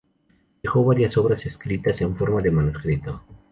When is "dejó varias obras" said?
0.63-1.45